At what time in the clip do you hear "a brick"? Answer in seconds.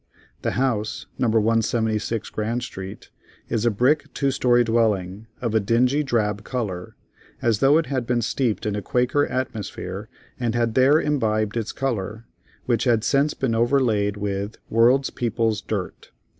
3.67-4.11